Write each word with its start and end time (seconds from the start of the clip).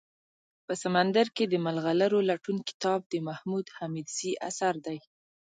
په 0.65 0.73
سمندر 0.83 1.25
کي 1.35 1.43
دملغلرولټون 1.53 2.57
کتاب 2.69 2.99
دمحمودحميدزي 3.13 4.31
اثر 4.49 4.73
دئ 4.85 4.97